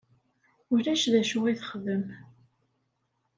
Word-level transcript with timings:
Ulac 0.73 1.03
d 1.11 1.13
acu 1.21 1.39
i 1.51 1.53
texdem. 1.59 2.05